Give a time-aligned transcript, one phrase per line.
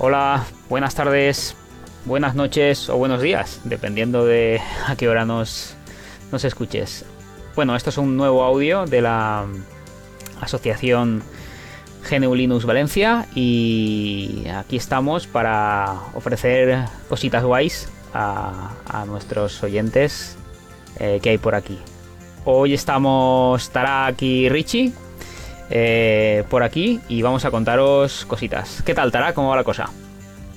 [0.00, 1.56] Hola, buenas tardes,
[2.04, 5.74] buenas noches o buenos días, dependiendo de a qué hora nos,
[6.30, 7.04] nos escuches.
[7.56, 9.44] Bueno, esto es un nuevo audio de la
[10.40, 11.24] asociación
[12.08, 20.36] GNU Linux Valencia y aquí estamos para ofrecer cositas guays a, a nuestros oyentes
[21.00, 21.76] eh, que hay por aquí.
[22.44, 24.92] Hoy estamos, estará aquí Richie
[25.70, 28.82] eh, por aquí y vamos a contaros cositas.
[28.84, 29.34] ¿Qué tal, Tara?
[29.34, 29.90] ¿Cómo va la cosa?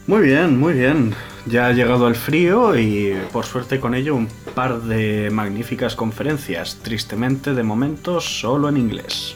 [0.07, 1.13] Muy bien, muy bien.
[1.45, 6.77] Ya ha llegado el frío y por suerte con ello un par de magníficas conferencias,
[6.81, 9.35] tristemente de momento solo en inglés.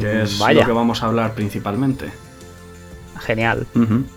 [0.00, 0.60] Que es Vaya.
[0.60, 2.10] lo que vamos a hablar principalmente.
[3.24, 3.66] Genial.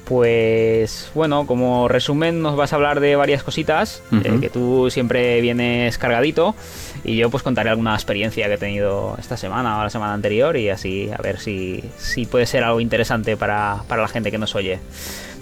[0.05, 5.41] Pues bueno, como resumen nos vas a hablar de varias cositas, eh, que tú siempre
[5.41, 6.55] vienes cargadito
[7.03, 10.57] y yo pues contaré alguna experiencia que he tenido esta semana o la semana anterior
[10.57, 14.37] y así a ver si, si puede ser algo interesante para, para la gente que
[14.37, 14.79] nos oye.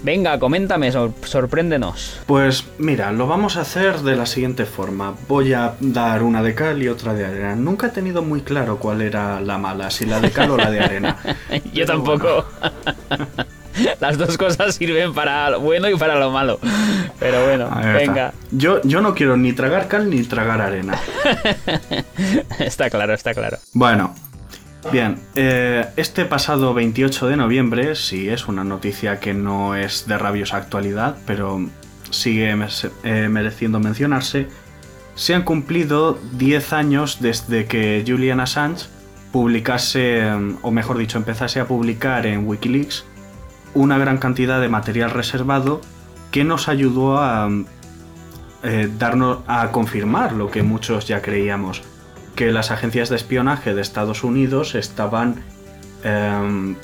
[0.04, 2.20] Venga, coméntame, sor- sorpréndenos.
[2.26, 5.14] Pues mira, lo vamos a hacer de la siguiente forma.
[5.28, 7.56] Voy a dar una de cal y otra de arena.
[7.56, 10.70] Nunca he tenido muy claro cuál era la mala, si la de cal o la
[10.70, 11.16] de arena.
[11.72, 12.44] Yo tampoco.
[13.98, 16.60] Las dos cosas sirven para lo bueno y para lo malo.
[17.18, 18.32] Pero bueno, venga.
[18.52, 20.96] Yo, yo no quiero ni tragar cal ni tragar arena.
[22.60, 23.58] Está claro, está claro.
[23.72, 24.14] Bueno,
[24.92, 30.18] bien, eh, este pasado 28 de noviembre, sí es una noticia que no es de
[30.18, 31.64] rabiosa actualidad, pero
[32.10, 32.54] sigue
[33.02, 34.48] eh, mereciendo mencionarse,
[35.14, 38.86] se han cumplido 10 años desde que Julian Assange
[39.32, 40.30] publicase,
[40.62, 43.04] o mejor dicho, empezase a publicar en Wikileaks
[43.74, 45.80] una gran cantidad de material reservado
[46.30, 47.48] que nos ayudó a
[48.62, 51.82] eh, darnos a confirmar lo que muchos ya creíamos
[52.34, 55.42] que las agencias de espionaje de Estados Unidos estaban
[56.02, 56.76] em,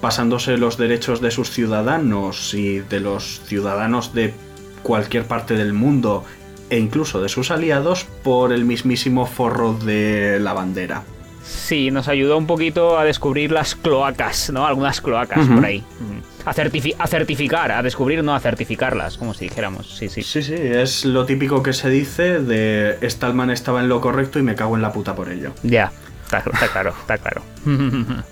[0.00, 4.34] pasándose los derechos de sus ciudadanos y de los ciudadanos de
[4.82, 6.24] cualquier parte del mundo
[6.70, 11.02] e incluso de sus aliados por el mismísimo forro de la bandera.
[11.44, 14.66] Sí, nos ayudó un poquito a descubrir las cloacas, ¿no?
[14.66, 15.80] Algunas cloacas por ahí.
[15.80, 16.37] Mm.
[16.48, 19.86] A, certifi- a certificar, a descubrir, no a certificarlas, como si dijéramos.
[19.98, 20.22] Sí, sí.
[20.22, 24.42] Sí, sí, es lo típico que se dice de Stallman estaba en lo correcto y
[24.42, 25.52] me cago en la puta por ello.
[25.62, 25.92] Ya,
[26.24, 27.42] está, está claro, está claro.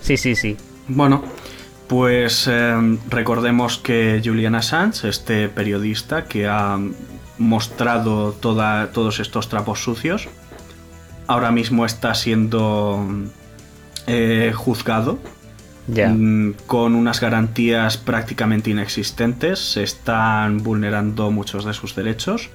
[0.00, 0.56] sí, sí, sí.
[0.86, 1.24] Bueno,
[1.88, 6.78] pues eh, recordemos que Julian Assange, este periodista que ha
[7.38, 10.28] mostrado toda- todos estos trapos sucios,
[11.26, 13.04] ahora mismo está siendo
[14.06, 15.18] eh, juzgado
[15.90, 19.58] Mm, con unas garantías prácticamente inexistentes.
[19.58, 22.50] Se están vulnerando muchos de sus derechos.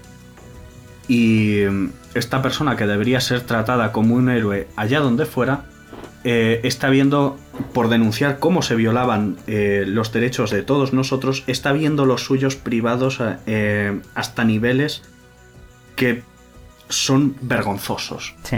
[1.08, 5.66] Y mm, esta persona que debería ser tratada como un héroe allá donde fuera,
[6.24, 7.38] eh, está viendo,
[7.74, 12.56] por denunciar cómo se violaban eh, los derechos de todos nosotros, está viendo los suyos
[12.56, 15.04] privados eh, hasta niveles
[15.96, 16.24] que
[16.90, 18.34] son vergonzosos.
[18.44, 18.58] Sí.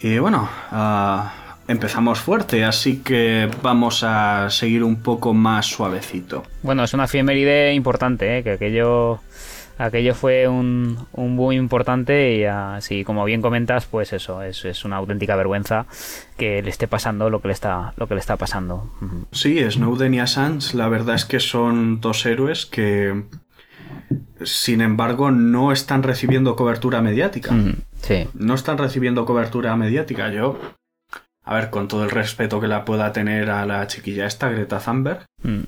[0.00, 1.32] Y bueno, ah,
[1.68, 6.44] empezamos fuerte, así que vamos a seguir un poco más suavecito.
[6.62, 8.42] Bueno, es una efeméride importante, ¿eh?
[8.42, 9.20] que aquello,
[9.78, 14.84] aquello fue un, un boom importante y así, como bien comentas, pues eso, es, es
[14.84, 15.86] una auténtica vergüenza
[16.36, 18.90] que le esté pasando lo que le está, lo que le está pasando.
[19.32, 23.24] Sí, Snowden y Assange, la verdad es que son dos héroes que,
[24.44, 27.54] sin embargo, no están recibiendo cobertura mediática.
[28.02, 28.28] Sí.
[28.34, 30.30] No están recibiendo cobertura mediática.
[30.30, 30.58] Yo,
[31.46, 34.78] a ver, con todo el respeto que la pueda tener a la chiquilla esta, Greta
[34.80, 35.62] Thunberg, Mm.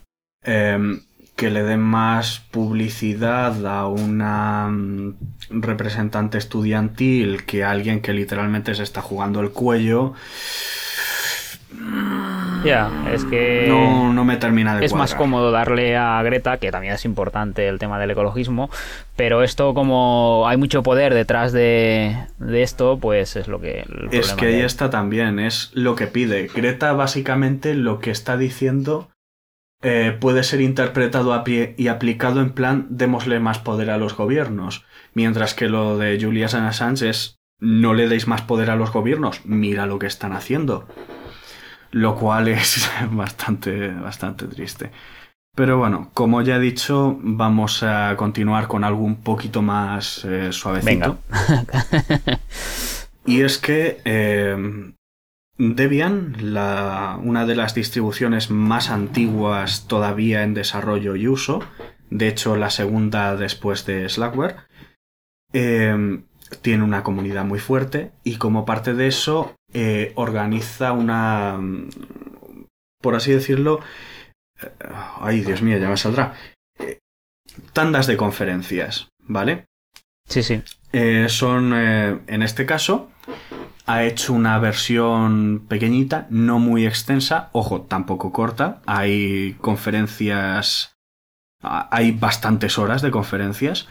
[0.44, 1.00] eh,
[1.36, 5.14] que le den más publicidad a una mm,
[5.50, 10.14] representante estudiantil que a alguien que literalmente se está jugando el cuello.
[13.12, 13.66] Es que...
[13.68, 17.68] No, no me termina de es más cómodo darle a Greta, que también es importante
[17.68, 18.70] el tema del ecologismo,
[19.16, 23.80] pero esto como hay mucho poder detrás de, de esto, pues es lo que...
[23.80, 26.48] el Es que ahí está también, es lo que pide.
[26.54, 29.08] Greta básicamente lo que está diciendo
[29.80, 34.16] eh, puede ser interpretado a pie y aplicado en plan démosle más poder a los
[34.16, 34.84] gobiernos.
[35.14, 39.44] Mientras que lo de Julian Assange es no le deis más poder a los gobiernos,
[39.44, 40.86] mira lo que están haciendo.
[41.90, 44.90] Lo cual es bastante, bastante triste.
[45.54, 50.52] Pero bueno, como ya he dicho, vamos a continuar con algo un poquito más eh,
[50.52, 51.18] suavecito.
[53.26, 54.92] y es que eh,
[55.58, 61.60] Debian, la, una de las distribuciones más antiguas todavía en desarrollo y uso,
[62.10, 64.58] de hecho la segunda después de Slackware,
[65.52, 66.22] eh,
[66.62, 69.57] tiene una comunidad muy fuerte y como parte de eso
[70.14, 71.58] organiza una,
[73.00, 73.80] por así decirlo,
[75.20, 76.34] Ay, Dios mío, ya me saldrá.
[76.78, 76.98] Eh,
[77.72, 79.66] tandas de conferencias, ¿vale?
[80.28, 80.62] Sí, sí.
[80.92, 83.10] Eh, son, eh, en este caso,
[83.86, 88.82] ha hecho una versión pequeñita, no muy extensa, ojo, tampoco corta.
[88.86, 90.94] Hay conferencias,
[91.62, 93.88] hay bastantes horas de conferencias.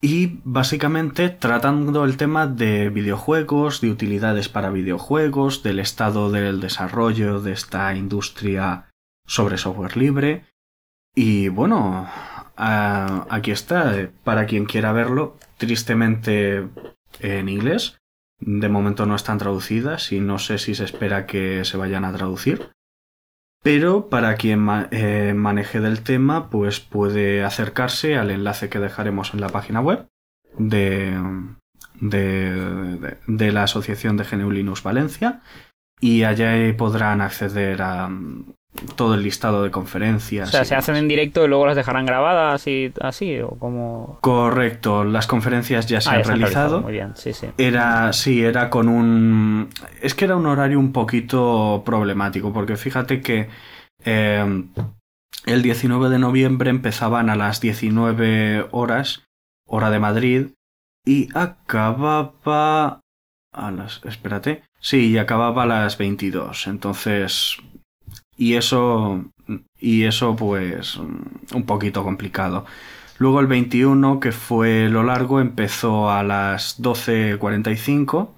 [0.00, 7.40] Y básicamente tratando el tema de videojuegos, de utilidades para videojuegos, del estado del desarrollo
[7.40, 8.90] de esta industria
[9.26, 10.44] sobre software libre.
[11.14, 12.08] Y bueno,
[12.56, 16.68] aquí está, para quien quiera verlo, tristemente
[17.20, 17.98] en inglés.
[18.38, 22.12] De momento no están traducidas y no sé si se espera que se vayan a
[22.12, 22.70] traducir.
[23.62, 29.40] Pero para quien eh, maneje del tema, pues puede acercarse al enlace que dejaremos en
[29.40, 30.06] la página web
[30.58, 31.18] de,
[33.28, 35.42] la Asociación de GNU Linux Valencia
[36.00, 38.08] y allá podrán acceder a,
[38.94, 40.48] todo el listado de conferencias.
[40.48, 44.18] O sea, se hacen en directo y luego las dejarán grabadas y así, o como.
[44.20, 46.80] Correcto, las conferencias ya se ah, han realizado.
[46.80, 47.48] Muy bien, sí, sí.
[47.58, 49.68] Era, sí, era con un.
[50.00, 53.48] Es que era un horario un poquito problemático, porque fíjate que
[54.04, 54.64] eh,
[55.46, 59.24] el 19 de noviembre empezaban a las 19 horas,
[59.66, 60.46] hora de Madrid,
[61.04, 63.00] y acababa.
[63.52, 64.04] A las.
[64.04, 64.62] Espérate.
[64.80, 66.66] Sí, y acababa a las 22.
[66.66, 67.56] Entonces,
[68.36, 69.24] y eso,
[69.78, 72.66] y eso pues un poquito complicado.
[73.18, 78.28] Luego el 21, que fue lo largo, empezó a las 12.45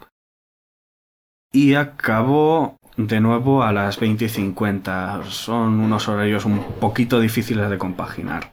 [1.53, 5.25] y acabó de nuevo a las 20.50.
[5.25, 8.53] Son unos horarios un poquito difíciles de compaginar.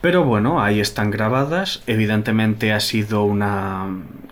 [0.00, 1.82] Pero bueno, ahí están grabadas.
[1.86, 3.86] Evidentemente ha sido una.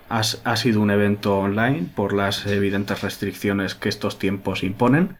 [0.09, 5.17] Ha, ha sido un evento online por las evidentes restricciones que estos tiempos imponen.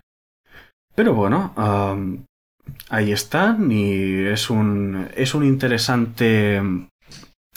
[0.97, 1.53] Pero bueno,
[2.89, 6.59] ahí están y es un, es un interesante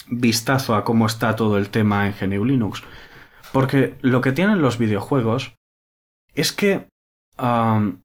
[0.08, 2.82] vistazo a cómo está todo el tema en GNU Linux.
[3.50, 5.54] Porque lo que tienen los videojuegos
[6.34, 6.86] es que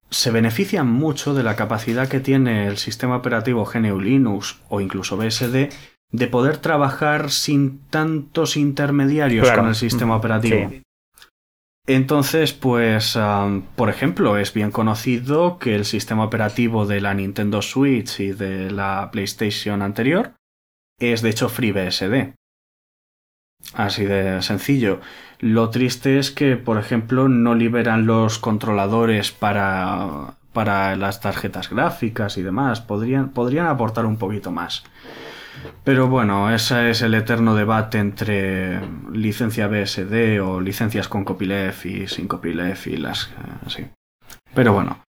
[0.10, 5.18] se benefician mucho de la capacidad que tiene el sistema operativo GNU Linux o incluso
[5.18, 5.68] BSD
[6.12, 10.72] de poder trabajar sin tantos intermediarios con el sistema operativo.
[11.88, 13.18] Entonces, pues,
[13.76, 18.72] por ejemplo, es bien conocido que el sistema operativo de la Nintendo Switch y de
[18.72, 20.34] la PlayStation anterior
[21.00, 22.34] es de hecho FreeBSD.
[23.74, 25.00] Así de sencillo.
[25.40, 32.38] Lo triste es que, por ejemplo, no liberan los controladores para, para las tarjetas gráficas
[32.38, 32.82] y demás.
[32.82, 34.84] Podrían, podrían aportar un poquito más.
[35.84, 38.80] Pero bueno, ese es el eterno debate entre
[39.12, 43.30] licencia BSD o licencias con copyleft y sin copyleft y las
[43.66, 43.84] así.
[43.84, 43.92] Eh,
[44.54, 45.04] Pero bueno,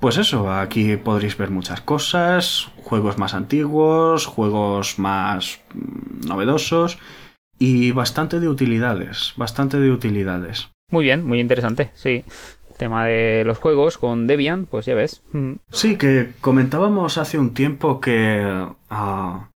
[0.00, 6.98] pues eso, aquí podréis ver muchas cosas, juegos más antiguos, juegos más mm, novedosos
[7.58, 10.68] y bastante de utilidades, bastante de utilidades.
[10.90, 12.24] Muy bien, muy interesante, sí
[12.76, 15.22] tema de los juegos con Debian, pues ya ves.
[15.32, 15.54] Mm.
[15.70, 19.50] Sí, que comentábamos hace un tiempo que ah,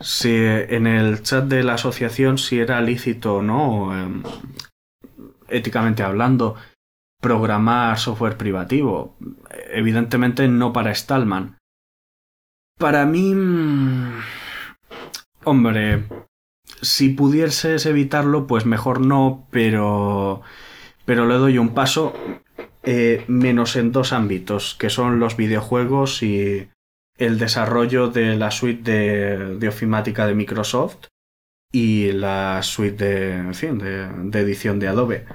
[0.00, 4.22] si en el chat de la asociación si era lícito o no, em,
[5.48, 6.56] éticamente hablando,
[7.20, 9.16] programar software privativo.
[9.70, 11.58] Evidentemente no para Stallman.
[12.78, 13.34] Para mí...
[13.34, 14.20] Mm,
[15.44, 16.04] hombre,
[16.80, 20.42] si pudieses evitarlo, pues mejor no, pero...
[21.04, 22.14] Pero le doy un paso
[22.82, 26.68] eh, menos en dos ámbitos, que son los videojuegos y
[27.18, 28.90] el desarrollo de la suite
[29.58, 31.08] de, ofimática de Microsoft
[31.70, 35.26] y la suite de, en fin, de, edición de Adobe.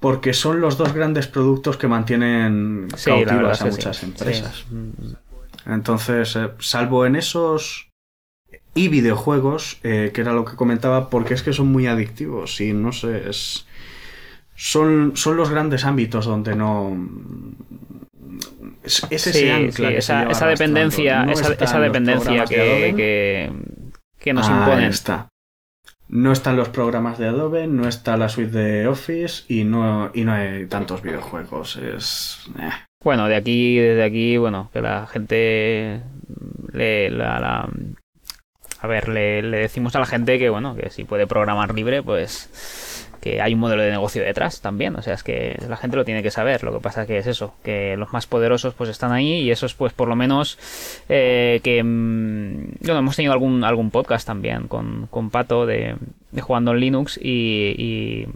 [0.00, 4.66] Porque son los dos grandes productos que mantienen cautivas a muchas empresas.
[5.66, 7.88] Entonces, eh, salvo en esos
[8.74, 12.72] y videojuegos, eh, que era lo que comentaba, porque es que son muy adictivos y
[12.72, 13.66] no sé, es
[14.54, 16.96] son, son los grandes ámbitos donde no
[18.84, 23.50] es, ese ancla esa, dependencia esa, dependencia que,
[24.18, 25.28] que, nos ah, Está.
[26.08, 30.24] no están los programas de Adobe, no está la suite de Office y no, y
[30.24, 31.76] no hay tantos videojuegos.
[31.76, 32.46] Es.
[32.58, 32.70] Eh.
[33.02, 36.02] Bueno, de aquí, desde aquí, bueno, que la gente
[36.72, 37.68] le, la,
[38.80, 42.02] a ver, le, le, decimos a la gente que, bueno, que si puede programar libre,
[42.02, 42.50] pues
[43.24, 44.96] que hay un modelo de negocio detrás también.
[44.96, 46.62] O sea, es que la gente lo tiene que saber.
[46.62, 49.72] Lo que pasa que es eso, que los más poderosos pues están ahí y esos
[49.72, 50.58] pues por lo menos
[51.08, 51.82] eh, que...
[51.82, 55.96] Mm, bueno, hemos tenido algún, algún podcast también con, con Pato de,
[56.32, 58.26] de jugando en Linux y, y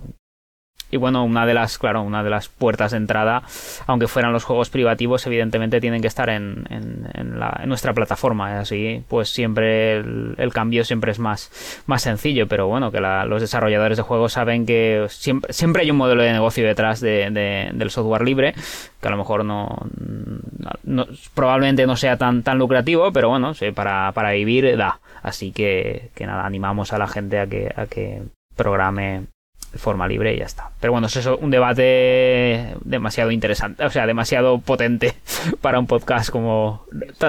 [0.97, 3.43] bueno, una de las, claro, una de las puertas de entrada,
[3.87, 8.59] aunque fueran los juegos privativos, evidentemente tienen que estar en, en, la, en nuestra plataforma.
[8.61, 12.49] Así, pues siempre el, cambio siempre es más, más sencillo.
[12.49, 16.33] Pero bueno, que los desarrolladores de juegos saben que siempre, siempre hay un modelo de
[16.33, 17.31] negocio detrás de,
[17.73, 18.55] del software libre,
[19.01, 19.77] que a lo mejor no,
[20.85, 25.01] no, probablemente no sea tan, tan lucrativo, pero bueno, para, para vivir da.
[25.23, 28.23] Así que, que nada, animamos a la gente a que, a que
[28.57, 29.27] programe
[29.73, 30.71] de forma libre y ya está.
[30.81, 35.15] Pero bueno, eso es un debate demasiado interesante, o sea, demasiado potente
[35.61, 36.87] para un podcast como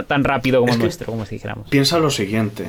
[0.08, 1.70] tan, rápido como el nuestro, como si dijéramos.
[1.70, 2.68] Piensa lo siguiente.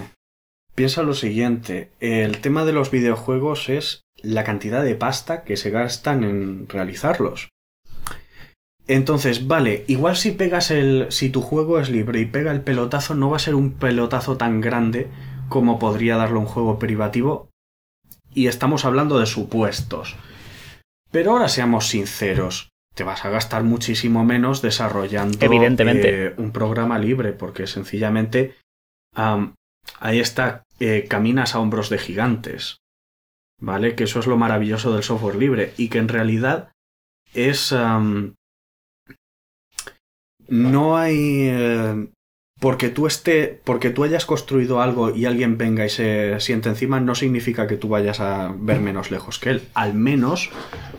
[0.74, 1.90] Piensa lo siguiente.
[2.00, 7.48] El tema de los videojuegos es la cantidad de pasta que se gastan en realizarlos.
[8.86, 11.06] Entonces, vale, igual si pegas el.
[11.10, 14.36] si tu juego es libre y pega el pelotazo, no va a ser un pelotazo
[14.36, 15.08] tan grande
[15.48, 17.49] como podría darlo un juego privativo
[18.34, 20.16] y estamos hablando de supuestos.
[21.10, 26.26] Pero ahora seamos sinceros, te vas a gastar muchísimo menos desarrollando Evidentemente.
[26.26, 28.56] Eh, un programa libre, porque sencillamente
[29.14, 32.76] ahí está, eh, caminas a hombros de gigantes.
[33.62, 33.94] ¿Vale?
[33.94, 36.72] Que eso es lo maravilloso del software libre y que en realidad
[37.34, 37.74] es...
[40.48, 41.48] no hay...
[41.48, 42.08] Eh,
[42.60, 47.00] porque tú esté, porque tú hayas construido algo y alguien venga y se siente encima,
[47.00, 49.62] no significa que tú vayas a ver menos lejos que él.
[49.74, 50.50] Al menos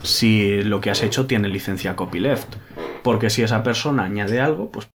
[0.02, 2.56] si lo que has hecho tiene licencia copyleft.
[3.04, 4.90] Porque si esa persona añade algo, pues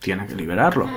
[0.00, 0.88] tiene que liberarlo.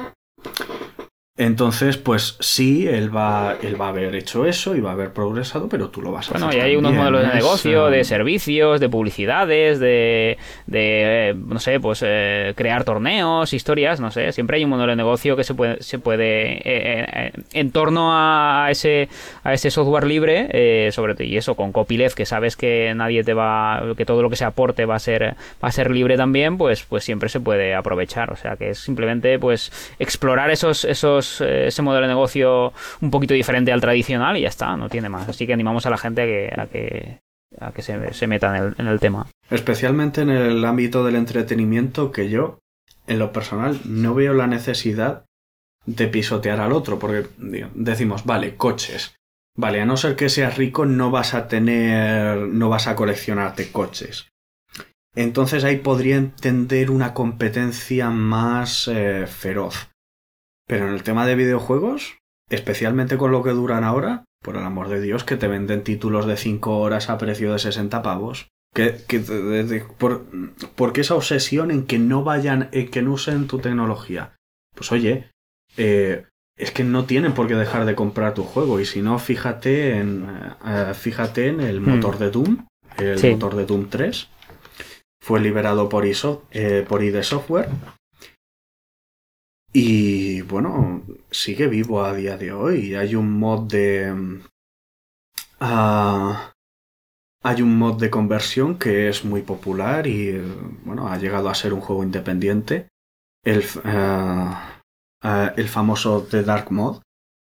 [1.41, 5.11] Entonces, pues sí, él va, él va a haber hecho eso y va a haber
[5.11, 6.39] progresado, pero tú lo vas a hacer.
[6.39, 11.79] Bueno, y hay unos modelos de negocio, de servicios, de publicidades, de, de no sé,
[11.79, 14.31] pues eh, crear torneos, historias, no sé.
[14.33, 16.61] Siempre hay un modelo de negocio que se puede, se puede eh,
[17.11, 19.09] eh, en torno a ese,
[19.43, 23.33] a ese software libre, sobre todo, y eso con copyleft, que sabes que nadie te
[23.33, 25.33] va, que todo lo que se aporte va a ser,
[25.63, 28.31] va a ser libre también, pues, pues siempre se puede aprovechar.
[28.31, 33.11] O sea, que es simplemente, pues, explorar esos, esos eh, ese modelo de negocio un
[33.11, 35.29] poquito diferente al tradicional y ya está, no tiene más.
[35.29, 37.19] Así que animamos a la gente a que, que,
[37.73, 39.27] que se, se meta en el, en el tema.
[39.49, 42.59] Especialmente en el ámbito del entretenimiento que yo,
[43.07, 45.25] en lo personal, no veo la necesidad
[45.85, 47.27] de pisotear al otro, porque
[47.73, 49.15] decimos, vale, coches.
[49.57, 53.71] Vale, a no ser que seas rico, no vas a tener, no vas a coleccionarte
[53.71, 54.27] coches.
[55.15, 59.90] Entonces ahí podría entender una competencia más eh, feroz.
[60.71, 62.17] Pero en el tema de videojuegos,
[62.49, 66.25] especialmente con lo que duran ahora, por el amor de Dios, que te venden títulos
[66.25, 68.47] de 5 horas a precio de 60 pavos.
[68.73, 68.93] Que,
[69.97, 74.37] por, qué esa obsesión en que no vayan, en que no usen tu tecnología?
[74.73, 75.29] Pues oye,
[75.75, 78.79] eh, es que no tienen por qué dejar de comprar tu juego.
[78.79, 80.25] Y si no, fíjate en,
[80.65, 81.95] eh, fíjate en el hmm.
[81.95, 82.65] motor de Doom,
[82.97, 84.29] el motor de Doom 3.
[85.21, 87.67] Fue liberado por, ISO, eh, por ID Software
[89.73, 92.95] y bueno, sigue vivo a día de hoy.
[92.95, 94.41] Hay un mod de.
[95.59, 96.53] Ah,
[97.43, 100.37] hay un mod de conversión que es muy popular y
[100.85, 102.89] bueno, ha llegado a ser un juego independiente.
[103.43, 104.81] El, ah,
[105.23, 107.01] ah, el famoso The Dark Mod,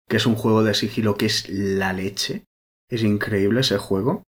[0.07, 2.45] que es un juego de sigilo que es la leche.
[2.89, 4.23] Es increíble ese juego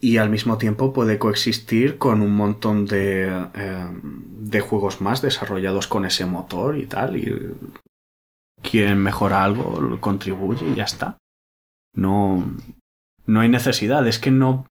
[0.00, 5.86] y al mismo tiempo puede coexistir con un montón de, em, de juegos más desarrollados
[5.86, 7.16] con ese motor y tal.
[7.16, 7.54] Y
[8.62, 11.18] quien mejora algo contribuye y ya está.
[11.94, 12.44] No,
[13.26, 14.06] no hay necesidad.
[14.06, 14.66] Es que no.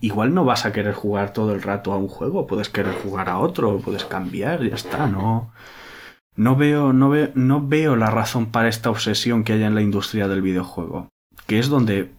[0.00, 3.28] Igual no vas a querer jugar todo el rato a un juego, puedes querer jugar
[3.28, 5.52] a otro, puedes cambiar, ya está, no.
[6.34, 9.82] No veo, no, veo, no veo la razón para esta obsesión que hay en la
[9.82, 11.08] industria del videojuego,
[11.46, 12.10] que es donde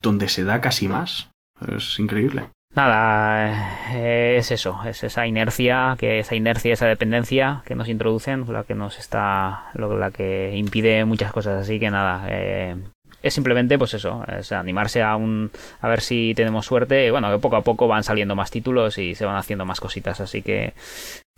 [0.00, 1.30] donde se da casi más.
[1.66, 2.50] Es increíble.
[2.78, 8.44] Nada, eh, es eso, es esa inercia, que esa inercia, esa dependencia que nos introducen,
[8.52, 11.60] la que nos está, la que impide muchas cosas.
[11.60, 12.76] Así que nada, eh,
[13.20, 17.10] es simplemente pues eso, es animarse a un, a ver si tenemos suerte.
[17.10, 20.20] Bueno, que poco a poco van saliendo más títulos y se van haciendo más cositas,
[20.20, 20.74] así que,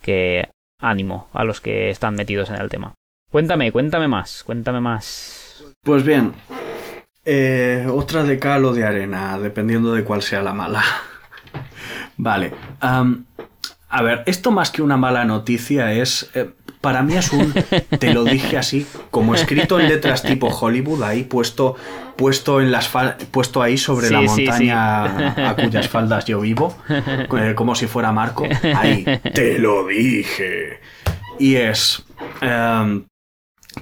[0.02, 0.47] que
[0.78, 2.92] ánimo a los que están metidos en el tema.
[3.30, 5.64] Cuéntame, cuéntame más, cuéntame más.
[5.82, 6.35] Pues bien,
[7.25, 10.82] eh, otra de cal o de arena, dependiendo de cuál sea la mala.
[12.16, 12.52] Vale.
[12.80, 16.30] a ver, esto más que una mala noticia es...
[16.35, 17.52] Eh, para mí es un...
[17.99, 21.76] Te lo dije así, como escrito en letras tipo Hollywood, ahí puesto,
[22.16, 22.90] puesto, en las
[23.30, 28.47] puesto ahí sobre la montaña a cuyas faldas yo vivo, eh, como si fuera Marco.
[28.75, 29.04] Ahí,
[29.35, 30.80] te lo dije.
[31.38, 32.02] Y es...
[32.40, 33.04] Em,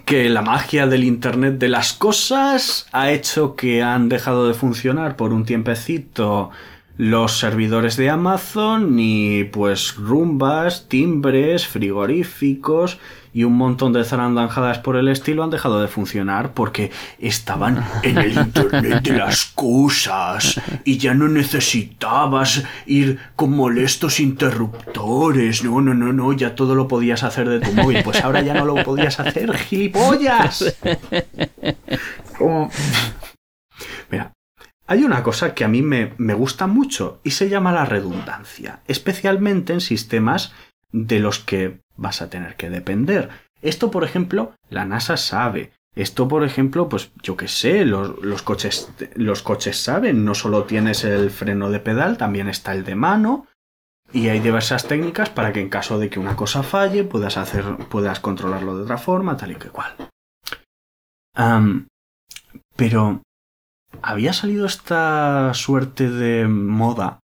[0.04, 5.16] que la magia del Internet de las cosas ha hecho que han dejado de funcionar
[5.16, 6.50] por un tiempecito
[6.98, 12.98] los servidores de Amazon y pues rumbas, timbres, frigoríficos
[13.32, 16.90] y un montón de zarandanjadas por el estilo han dejado de funcionar porque
[17.20, 25.62] estaban en el Internet de las cosas y ya no necesitabas ir con molestos interruptores.
[25.62, 28.02] No, no, no, no, ya todo lo podías hacer de tu móvil.
[28.02, 30.76] Pues ahora ya no lo podías hacer, gilipollas.
[32.40, 32.70] Mira,
[34.88, 38.80] hay una cosa que a mí me, me, gusta mucho y se llama la redundancia,
[38.88, 40.52] especialmente en sistemas
[40.90, 43.28] de los que vas a tener que depender.
[43.60, 45.72] Esto, por ejemplo, la NASA sabe.
[45.94, 50.64] Esto, por ejemplo, pues yo qué sé, los, los, coches, los coches saben, no solo
[50.64, 53.46] tienes el freno de pedal, también está el de mano.
[54.10, 57.76] Y hay diversas técnicas para que en caso de que una cosa falle puedas hacer,
[57.90, 59.94] puedas controlarlo de otra forma, tal y que cual.
[62.74, 63.22] pero
[64.02, 67.20] había salido esta suerte de moda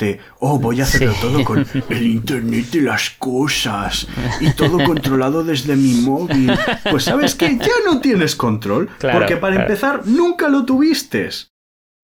[0.00, 4.08] de, oh, voy a hacerlo todo con el Internet de las cosas
[4.40, 6.52] y todo controlado desde mi móvil.
[6.90, 11.28] Pues sabes que ya no tienes control, porque para empezar nunca lo tuviste.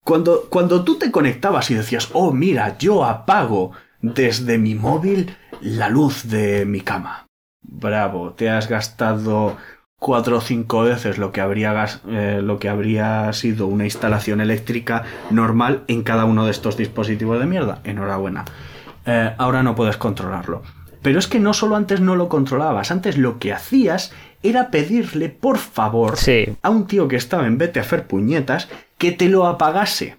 [0.03, 5.89] Cuando, cuando tú te conectabas y decías, oh, mira, yo apago desde mi móvil la
[5.89, 7.25] luz de mi cama.
[7.61, 9.57] Bravo, te has gastado
[9.99, 15.03] cuatro o cinco veces lo que habría eh, lo que habría sido una instalación eléctrica
[15.31, 17.81] normal en cada uno de estos dispositivos de mierda.
[17.83, 18.45] Enhorabuena.
[19.05, 20.61] Eh, ahora no puedes controlarlo.
[21.01, 25.29] Pero es que no solo antes no lo controlabas, antes lo que hacías era pedirle
[25.29, 26.15] por favor
[26.61, 30.17] a un tío que estaba en vete a hacer puñetas que te lo apagase.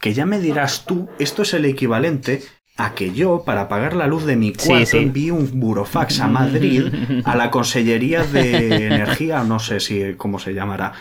[0.00, 2.42] Que ya me dirás tú, esto es el equivalente
[2.76, 6.84] a que yo, para pagar la luz de mi cuarto, envíe un burofax a Madrid,
[7.24, 10.94] a la Consellería de Energía, no sé si cómo se llamará,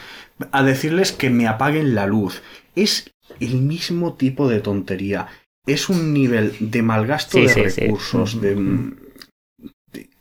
[0.51, 2.41] a decirles que me apaguen la luz.
[2.75, 5.27] Es el mismo tipo de tontería.
[5.65, 8.55] Es un nivel de malgasto de recursos, de,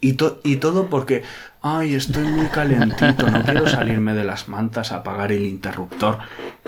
[0.00, 1.22] y, y, todo porque,
[1.62, 6.18] ay, estoy muy calentito, no quiero salirme de las mantas a apagar el interruptor.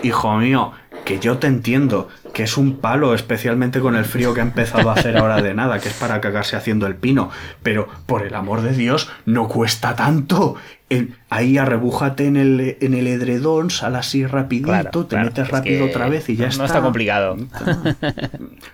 [0.03, 0.73] Hijo mío,
[1.05, 4.89] que yo te entiendo, que es un palo, especialmente con el frío que ha empezado
[4.89, 7.29] a hacer ahora de nada, que es para cagarse haciendo el pino.
[7.63, 10.55] Pero, por el amor de Dios, no cuesta tanto.
[11.29, 16.29] ahí arrebújate en el, en el edredón, sal así rapidito, te metes rápido otra vez
[16.29, 16.59] y ya está.
[16.59, 17.37] No está complicado.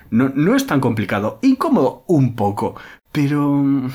[0.09, 1.39] No, no es tan complicado.
[1.41, 2.75] Incómodo un poco,
[3.11, 3.89] pero...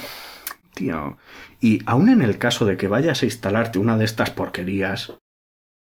[0.75, 1.19] Tío.
[1.61, 5.15] Y aún en el caso de que vayas a instalarte una de estas porquerías,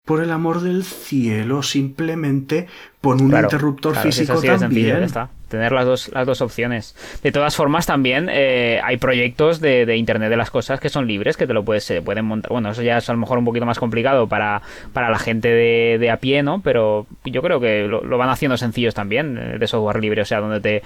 [0.04, 2.68] por el amor del cielo, simplemente
[3.04, 5.06] pon un interruptor físico también
[5.54, 6.96] tener las dos, las dos opciones.
[7.22, 11.06] De todas formas, también eh, hay proyectos de, de, Internet de las cosas que son
[11.06, 12.50] libres, que te lo puedes, se pueden montar.
[12.50, 14.62] Bueno, eso ya es a lo mejor un poquito más complicado para,
[14.92, 16.60] para la gente de, de a pie, ¿no?
[16.62, 20.40] Pero yo creo que lo, van haciendo sencillos también, eh, de software libre, o sea,
[20.40, 20.82] donde te.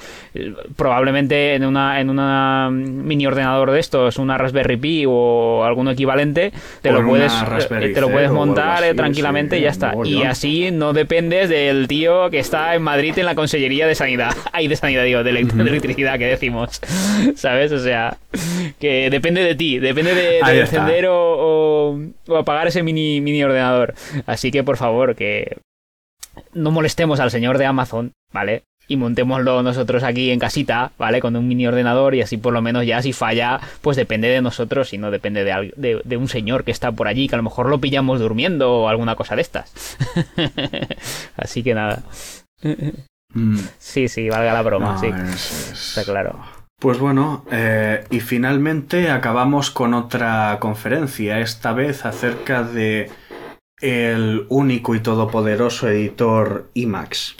[0.77, 6.53] Probablemente en una, en una mini ordenador de estos, una Raspberry Pi o algún equivalente,
[6.83, 7.33] te lo puedes,
[7.71, 9.95] eh, te lo puedes montar tranquilamente y ya está.
[10.05, 14.35] Y así no dependes del tío que está en Madrid en la Consellería de Sanidad
[14.69, 16.81] de sanidad, digo, de, electricidad que decimos.
[17.37, 17.73] ¿Sabes?
[17.73, 18.19] O sea,
[18.79, 21.99] que depende de ti, depende de, encender o,
[22.37, 23.95] apagar ese mini, mini ordenador.
[24.27, 25.59] Así que por favor, que
[26.53, 28.63] no molestemos al señor de Amazon, ¿vale?
[28.89, 31.21] Y montémoslo nosotros aquí en casita, ¿vale?
[31.21, 34.41] Con un mini ordenador y así por lo menos ya si falla, pues depende de
[34.41, 37.45] nosotros y no depende de, de, un señor que está por allí, que a lo
[37.45, 39.97] mejor lo pillamos durmiendo o alguna cosa de estas.
[41.37, 42.03] así que nada.
[43.35, 43.59] Mm.
[43.79, 45.09] Sí, sí, valga la broma, sí.
[45.09, 46.39] Está claro.
[46.81, 53.11] Pues bueno, eh, y finalmente acabamos con otra conferencia, esta vez acerca de
[53.81, 57.37] el único y todopoderoso editor IMAX.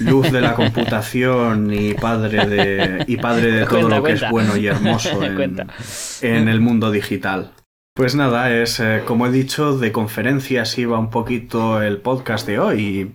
[0.00, 4.56] Luz de la computación y padre de, y padre de todo lo que es bueno
[4.56, 5.22] y hermoso
[6.22, 7.52] en, el mundo digital.
[7.94, 12.58] Pues nada, es eh, como he dicho, de conferencias iba un poquito el podcast de
[12.58, 13.12] hoy.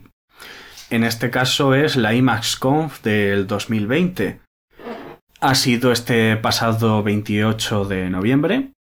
[0.89, 4.39] En este caso es la IMAXConf del 2020.
[5.41, 8.74] Ha sido este pasado 28 de noviembre.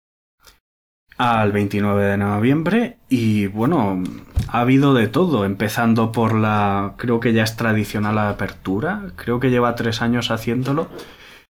[1.16, 4.02] Al 29 de noviembre y bueno,
[4.48, 9.40] ha habido de todo, empezando por la, creo que ya es tradicional la apertura, creo
[9.40, 10.88] que lleva tres años haciéndolo,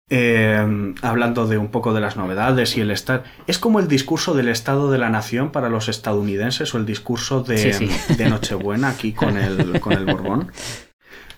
[0.10, 3.24] eh, hablando de un poco de las novedades y el estar...
[3.48, 7.44] Es como el discurso del Estado de la Nación para los estadounidenses o el discurso
[7.44, 10.52] de, de Nochebuena aquí con el, con el Borbón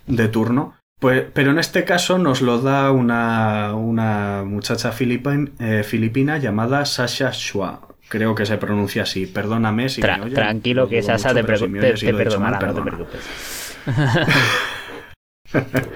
[0.07, 0.75] de turno.
[0.99, 7.31] Pues, pero en este caso nos lo da una, una muchacha eh, filipina llamada Sasha
[7.33, 7.90] Shua.
[8.11, 9.25] Creo que se pronuncia así.
[9.25, 13.77] Perdóname si me oyen, Tranquilo que Sasha te, perdonará, no te preocupes.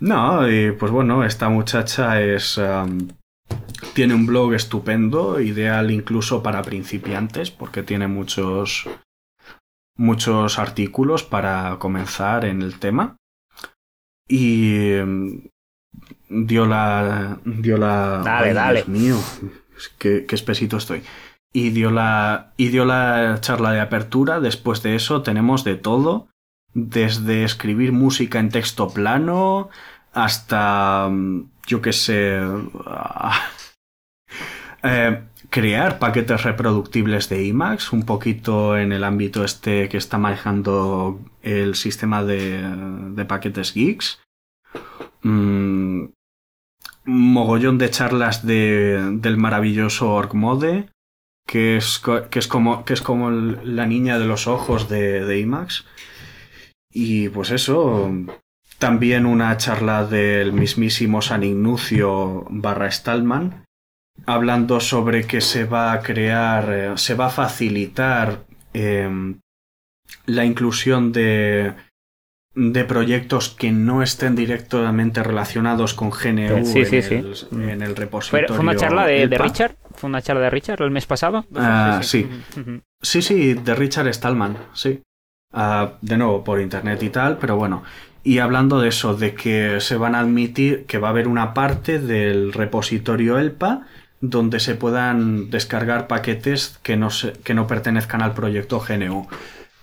[0.00, 2.58] no, y pues bueno, esta muchacha es...
[2.58, 3.06] Um,
[3.94, 8.88] tiene un blog estupendo, ideal incluso para principiantes, porque tiene muchos
[9.96, 13.14] muchos artículos para comenzar en el tema
[14.26, 15.42] y em,
[16.28, 19.16] dio la dio la dale dale Dios mío
[19.98, 21.02] qué, qué espesito estoy
[21.52, 26.28] y dio la y dio la charla de apertura después de eso tenemos de todo
[26.74, 29.68] desde escribir música en texto plano
[30.12, 32.40] hasta em, yo qué sé
[34.82, 41.20] eh, crear paquetes reproductibles de IMAX, un poquito en el ámbito este que está manejando
[41.42, 42.62] el sistema de,
[43.14, 44.22] de paquetes Geeks.
[45.22, 46.06] Mm,
[47.04, 50.88] mogollón de charlas de, del maravilloso Orgmode,
[51.52, 55.38] que es, que es, como, que es como la niña de los ojos de, de
[55.38, 55.84] IMAX.
[56.90, 58.10] Y pues eso,
[58.78, 63.66] también una charla del mismísimo San Ignacio barra Stallman,
[64.24, 69.38] hablando sobre que se va a crear, eh, se va a facilitar em,
[70.24, 71.74] la inclusión de,
[72.54, 78.48] de proyectos que no estén directamente relacionados con GNU en, el, repositorio.
[78.48, 79.76] ¿Fue una charla de, Richard?
[79.94, 81.44] ¿Fue una charla de Richard el mes pasado?
[81.54, 82.28] Ah, sí.
[83.00, 85.02] Sí, sí, de Richard Stallman, sí.
[85.52, 87.82] Ah, de nuevo, por internet y tal, pero bueno.
[88.24, 91.54] Y hablando de eso, de que se van a admitir que va a haber una
[91.54, 93.86] parte del repositorio ELPA
[94.20, 97.08] donde se puedan descargar paquetes que no,
[97.42, 99.26] que no pertenezcan al proyecto GNU.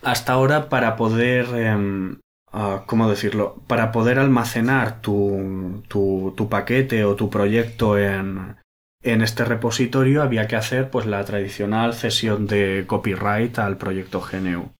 [0.02, 2.20] Hasta ahora, para poder, em,
[2.54, 3.62] ah, ¿cómo decirlo?
[3.68, 8.56] Para poder almacenar tu, tu, paquete o tu proyecto en,
[9.04, 14.72] en este repositorio había que hacer pues la tradicional cesión de copyright al proyecto GNU.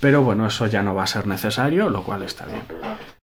[0.00, 2.62] Pero bueno, eso ya no va a ser necesario, lo cual está bien.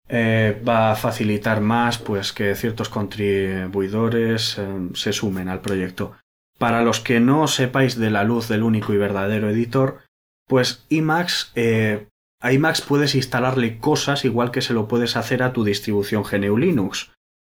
[0.09, 6.13] Eh, va a facilitar más pues que ciertos contribuidores eh, se sumen al proyecto.
[6.57, 10.01] Para los que no sepáis de la luz del único y verdadero editor,
[10.47, 12.07] pues eh,
[12.41, 16.57] a Emacs puedes instalarle cosas igual que se lo puedes hacer a tu distribución GNU
[16.57, 17.12] Linux.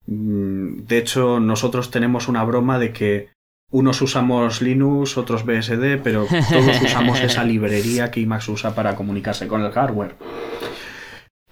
[0.10, 3.30] Mm, de hecho, nosotros tenemos una broma de que
[3.72, 9.48] unos usamos Linux, otros BSD, pero todos usamos esa librería que Emacs usa para comunicarse
[9.48, 10.15] con el hardware.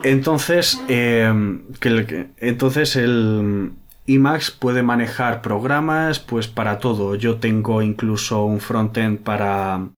[0.02, 1.32] Entonces, eh,
[1.80, 3.74] que entonces el
[4.08, 7.16] Emacs puede manejar programas pues para todo.
[7.16, 9.90] Yo tengo incluso un frontend para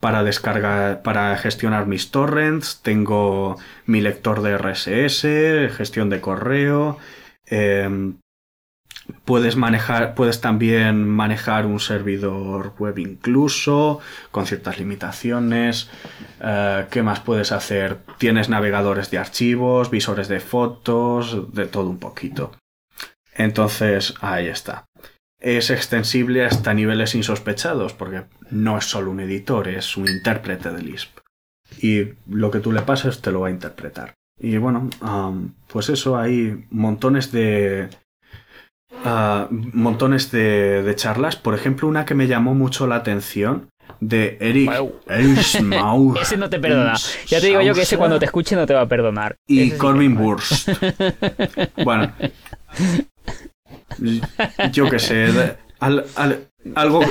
[0.00, 6.98] para descargar, para gestionar mis torrents, tengo mi lector de RSS, gestión de correo,
[7.50, 8.14] eh,
[9.24, 15.90] Puedes manejar, puedes también manejar un servidor web incluso, con ciertas limitaciones.
[16.40, 17.98] Eh, ¿Qué más puedes hacer?
[18.18, 22.52] Tienes navegadores de archivos, visores de fotos, de todo un poquito.
[23.34, 24.84] Entonces, ahí está.
[25.40, 30.82] Es extensible hasta niveles insospechados, porque no es solo un editor, es un intérprete de
[30.82, 31.18] Lisp.
[31.80, 34.17] Y lo que tú le pases te lo va a interpretar.
[34.40, 34.88] Y bueno,
[35.66, 37.88] pues eso, hay montones de
[39.50, 41.36] montones de, charlas.
[41.36, 43.68] Por ejemplo, una que me llamó mucho la atención
[44.00, 44.70] de Eric
[46.20, 46.94] ese no te perdona.
[47.26, 49.36] Ya te digo yo que ese cuando te escuche no te va a perdonar.
[49.46, 50.68] Y Corbin Burst.
[51.84, 52.12] bueno.
[54.72, 55.56] Yo qué sé.
[55.80, 56.02] algo,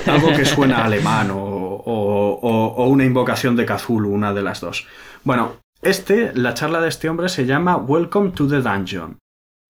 [0.06, 4.88] algo que suena alemán o, o, una invocación de Cthulhu, una de las dos.
[5.24, 9.18] Bueno, este, la charla de este hombre se llama Welcome to the Dungeon.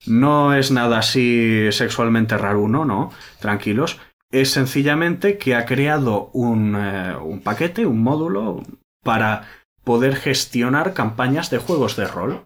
[0.05, 2.85] No es nada así sexualmente raro, ¿no?
[2.85, 3.11] ¿no?
[3.39, 3.99] Tranquilos.
[4.31, 8.61] Es sencillamente que ha creado un, eh, un paquete, un módulo,
[9.03, 9.47] para
[9.83, 12.45] poder gestionar campañas de juegos de rol.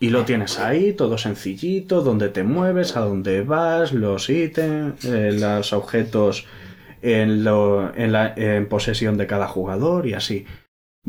[0.00, 5.32] Y lo tienes ahí, todo sencillito, donde te mueves, a dónde vas, los ítems, eh,
[5.32, 6.46] los objetos
[7.02, 10.46] en posesión de cada jugador y así.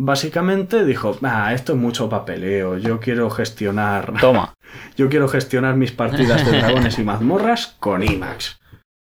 [0.01, 4.13] Básicamente dijo, ah, esto es mucho papeleo, yo quiero gestionar...
[4.21, 4.53] Toma.
[4.95, 8.61] yo quiero gestionar mis partidas de dragones y mazmorras con IMAX.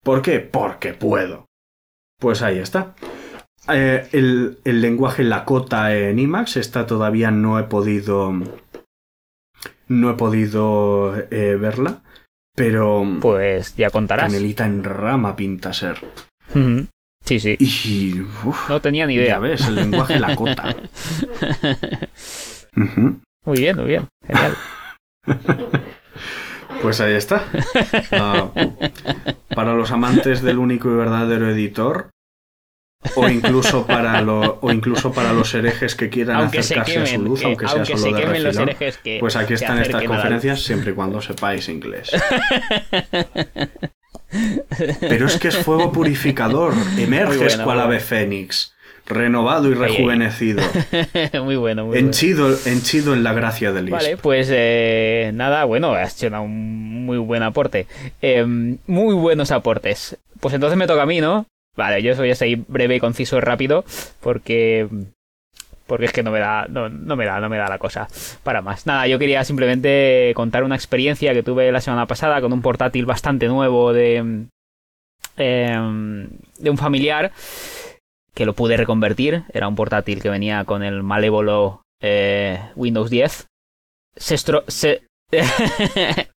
[0.04, 0.40] ¿Por qué?
[0.40, 1.46] Porque puedo.
[2.20, 2.94] Pues ahí está.
[3.72, 8.30] eh, el, lenguaje Lakota en IMAX está todavía no he podido
[9.88, 12.02] no he podido eh, verla,
[12.54, 14.30] pero pues ya contarás.
[14.30, 16.00] Canelita en rama pinta ser.
[17.24, 17.56] Sí, sí.
[17.58, 18.22] Y,
[18.68, 19.34] no tenía ni idea.
[19.34, 20.74] Ya ves, el lenguaje Lakota.
[23.44, 24.08] Muy bien, muy bien.
[24.26, 24.56] Genial.
[26.80, 27.44] Pues ahí está.
[28.10, 28.50] Ah,
[29.54, 32.10] para los amantes del único y verdadero editor,
[33.14, 37.44] o incluso para lo, o incluso para los herejes que quieran acercarse a su luz,
[37.44, 38.70] aunque sea solo de refilón,
[39.20, 42.10] pues aquí están estas conferencias siempre y cuando sepáis inglés.
[45.00, 48.72] Pero es que es fuego purificador, emerges cual ave fénix
[49.06, 50.62] renovado y rejuvenecido.
[51.42, 52.58] muy bueno, muy henchido, bueno.
[52.64, 57.42] Henchido en la gracia del Vale, pues eh, nada, bueno, has hecho un muy buen
[57.42, 57.86] aporte.
[58.20, 60.16] Em, muy buenos aportes.
[60.40, 61.46] Pues entonces me toca a mí, ¿no?
[61.76, 63.84] Vale, yo voy a seguir breve y conciso y rápido
[64.20, 64.88] porque
[65.86, 68.08] porque es que no me da no, me da no me da la cosa
[68.42, 72.52] para más nada yo quería simplemente contar una experiencia que tuve la semana pasada con
[72.52, 74.16] un portátil bastante nuevo de
[75.36, 77.32] em, de un familiar
[78.34, 79.44] que lo pude reconvertir.
[79.52, 83.46] Era un portátil que venía con el malévolo eh, Windows 10.
[84.16, 85.02] Se, estro se...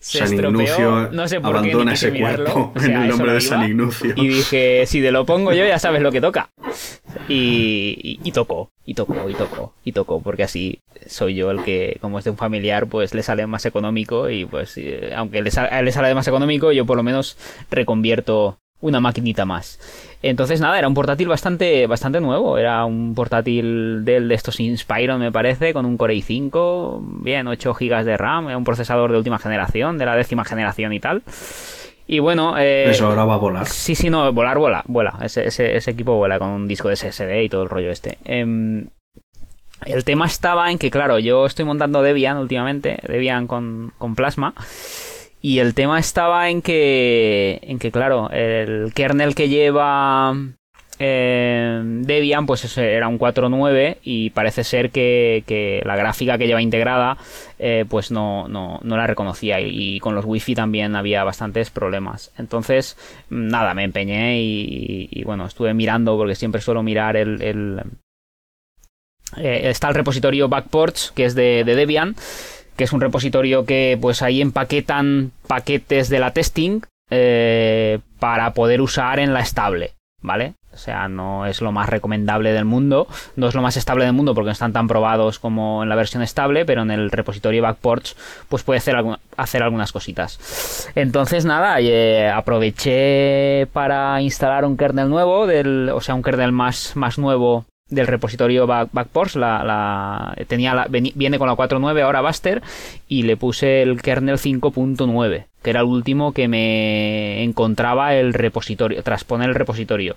[0.00, 4.14] se San Ignacio no sé por abandona ese cuerpo en el nombre de San Ignacio.
[4.16, 6.50] Y dije, si te lo pongo yo ya sabes lo que toca.
[7.28, 11.98] Y, y, tocó, y tocó, y tocó, y tocó, porque así soy yo el que,
[12.00, 15.50] como es de un familiar, pues le sale más económico y pues eh, aunque le,
[15.50, 17.36] le sale más económico, yo por lo menos
[17.70, 19.78] reconvierto una maquinita más.
[20.22, 22.58] Entonces nada, era un portátil bastante, bastante nuevo.
[22.58, 27.74] Era un portátil del de estos Inspiron, me parece, con un Core i5, bien, 8
[27.74, 31.22] GB de RAM, un procesador de última generación, de la décima generación y tal.
[32.06, 32.58] Y bueno...
[32.58, 33.66] Eh, Eso ahora va a volar.
[33.66, 35.18] Sí, sí, no, volar, vuela, vuela.
[35.22, 38.18] Ese, ese, equipo vuela con un disco de SSD y todo el rollo este.
[38.24, 38.88] Em,
[39.86, 44.54] el tema estaba en que, claro, yo estoy montando Debian últimamente, Debian con, con Plasma.
[45.42, 50.34] Y el tema estaba en que, en que claro, el kernel que lleva
[51.02, 57.16] eh, Debian, pues era un 4.9 y parece ser que, la gráfica que lleva integrada,
[57.58, 62.32] eh, pues no, no, no, la reconocía y, con los wifi también había bastantes problemas.
[62.36, 62.98] Entonces,
[63.30, 67.82] nada, me empeñé y, bueno, estuve mirando porque siempre suelo mirar el...
[69.38, 72.14] eh, está el repositorio Backports, que es de Debian
[72.80, 78.80] que es un repositorio que pues ahí empaquetan paquetes de la testing eh, para poder
[78.80, 80.54] usar en la estable, ¿vale?
[80.72, 84.14] O sea, no es lo más recomendable del mundo, no es lo más estable del
[84.14, 87.60] mundo porque no están tan probados como en la versión estable, pero en el repositorio
[87.60, 88.16] Backports
[88.48, 88.96] pues puede hacer,
[89.36, 90.88] hacer algunas cositas.
[90.94, 96.96] Entonces nada, eh, aproveché para instalar un kernel nuevo, del, o sea, un kernel más,
[96.96, 102.62] más nuevo del repositorio Backports, la, la, tenía la, viene con la 4.9 ahora Buster
[103.08, 109.02] y le puse el kernel 5.9 que era el último que me encontraba el repositorio
[109.02, 110.16] tras poner el repositorio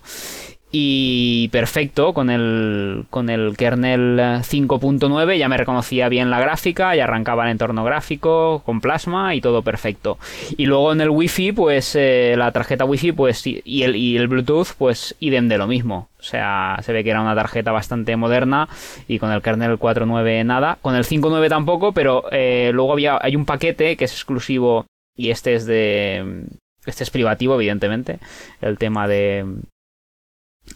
[0.76, 7.04] y perfecto con el, con el kernel 5.9 ya me reconocía bien la gráfica, ya
[7.04, 10.18] arrancaba el entorno gráfico con plasma y todo perfecto.
[10.58, 14.28] Y luego en el wifi, pues eh, la tarjeta wifi pues, y, el, y el
[14.28, 16.10] Bluetooth, pues idem de lo mismo.
[16.20, 18.68] O sea, se ve que era una tarjeta bastante moderna
[19.08, 20.80] y con el kernel 4.9 nada.
[20.82, 25.30] Con el 5.9 tampoco, pero eh, luego había, hay un paquete que es exclusivo y
[25.30, 26.48] este es de...
[26.88, 28.20] Este es privativo, evidentemente.
[28.60, 29.46] El tema de,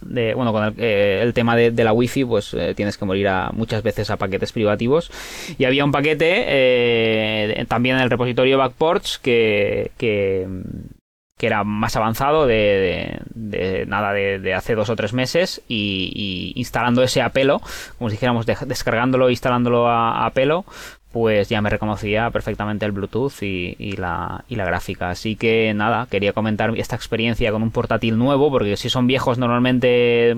[0.01, 3.51] de, bueno, con el, eh, tema de, la wifi, pues eh, tienes que morir a,
[3.53, 5.11] muchas veces a paquetes privativos.
[5.57, 10.47] Y había un paquete eh, también en el repositorio Backports que, que,
[11.39, 13.21] era más avanzado de,
[13.87, 17.61] nada de, hace dos o tres meses y, instalando ese a pelo,
[17.97, 20.65] como si dijéramos descargándolo e instalándolo a, a pelo,
[21.17, 25.09] pues ya me reconocía perfectamente el Bluetooth y, la, y, la, gráfica.
[25.09, 29.39] Así que nada, quería comentar esta experiencia con un portátil nuevo, porque si son viejos
[29.39, 30.37] normalmente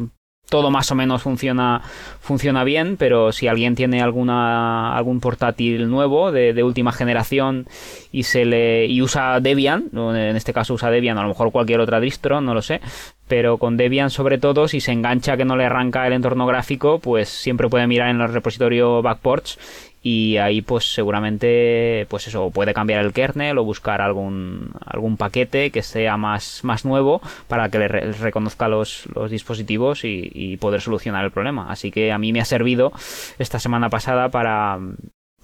[0.49, 1.81] todo más o menos funciona,
[2.21, 7.67] funciona bien, pero si alguien tiene alguna, algún portátil nuevo de, última generación
[8.11, 11.81] y se le y usa Debian, en este caso usa Debian, a lo mejor cualquier
[11.81, 12.81] otra distro, no lo sé,
[13.27, 16.99] pero con Debian sobre todo, si se engancha que no le arranca el entorno gráfico,
[16.99, 19.59] pues siempre puede mirar en el repositorio Backports
[20.01, 25.71] y ahí pues seguramente pues eso puede cambiar el kernel o buscar algún algún paquete
[25.71, 30.81] que sea más más nuevo para que le reconozca los, los dispositivos y, y, poder
[30.81, 31.69] solucionar el problema.
[31.69, 32.93] Así que a mí me ha servido
[33.39, 34.79] esta semana pasada para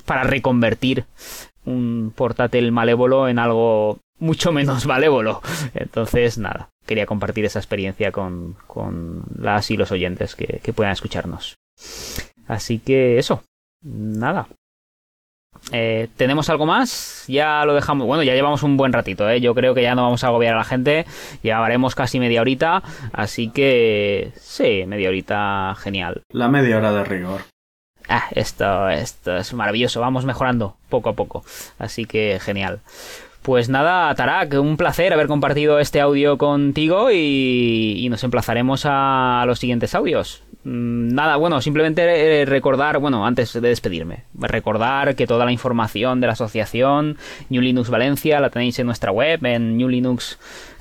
[0.05, 1.05] para reconvertir
[1.65, 5.41] un portátil malévolo en algo mucho menos malévolo.
[5.73, 8.55] Entonces nada quería compartir esa experiencia con,
[9.37, 11.57] las y los oyentes que, que puedan escucharnos.
[12.47, 13.43] Así que eso,
[13.85, 14.47] nada,
[15.71, 17.25] eh, ¿Tenemos algo más?
[17.27, 18.07] Ya lo dejamos.
[18.07, 19.41] Bueno, ya llevamos un buen ratito, ¿eh?
[19.41, 21.05] Yo creo que ya no vamos a agobiar a la gente.
[21.41, 22.83] Llevaremos casi media horita.
[23.13, 24.31] Así que.
[24.37, 26.21] Sí, media horita genial.
[26.31, 27.41] La media hora de rigor.
[28.07, 29.99] Ah, esto, esto es maravilloso.
[30.01, 31.43] Vamos mejorando poco a poco.
[31.79, 32.81] Así que genial.
[33.41, 39.43] Pues nada, Tarak, un placer haber compartido este audio contigo y, y nos emplazaremos a
[39.45, 40.41] los siguientes audios.
[40.65, 46.19] Mm, nada, bueno, simplemente eh, recordar, bueno, antes de despedirme, recordar que toda la información
[46.19, 50.39] de la asociación New Linux Valencia la tenéis en nuestra web, en New Linux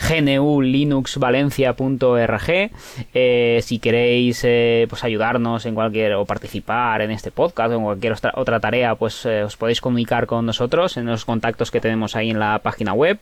[0.08, 2.70] gnulinuxvalencia.org.
[3.12, 7.82] Eh, si queréis eh, pues ayudarnos en cualquier o participar en este podcast o en
[7.82, 12.30] cualquier otra, tarea, pues os podéis comunicar con nosotros en los contactos que tenemos ahí
[12.30, 13.18] en la página web.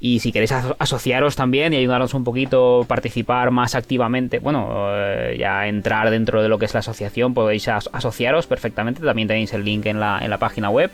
[0.00, 4.88] Y si queréis asociaros también y ayudarnos un poquito, participar más activamente, bueno,
[5.36, 9.02] ya entrar dentro de lo que es la asociación, podéis asociaros perfectamente.
[9.02, 10.90] También tenéis el link en la, en la página web.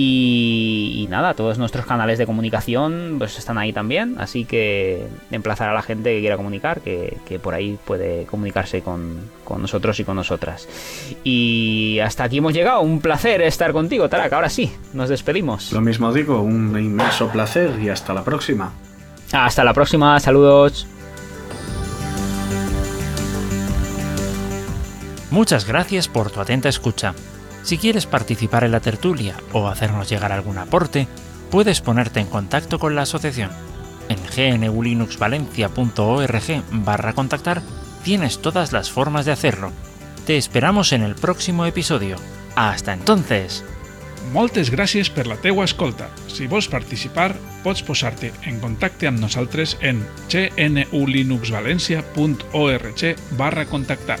[0.00, 5.74] Y, nada, todos nuestros canales de comunicación pues están ahí también, así que emplazar a
[5.74, 10.14] la gente que quiera comunicar, que, por ahí puede comunicarse con, con, nosotros y con
[10.14, 10.68] nosotras.
[11.24, 15.72] Y hasta aquí hemos llegado, un placer estar contigo, Tarak, ahora sí, nos despedimos.
[15.72, 18.72] Lo mismo digo, un inmenso placer y hasta la próxima.
[19.32, 20.86] Hasta la próxima, saludos.
[25.30, 27.14] Muchas gracias por tu atenta escucha.
[27.62, 31.06] Si quieres participar en la tertulia o hacernos llegar algún aporte,
[31.50, 33.50] puedes ponerte en contacto con la asociación.
[34.08, 34.16] En
[34.60, 37.60] gnulinuxvalencia.org barra contactar
[38.02, 39.70] tienes todas las formas de hacerlo.
[40.26, 42.16] Te esperamos en el próximo episodio.
[42.54, 43.64] Hasta entonces!
[44.32, 46.10] Moltes gràcies per la teua escolta.
[46.28, 54.20] Si vols participar, pots posar-te en contacte amb nosaltres en gnulinuxvalencia.org barra contactar.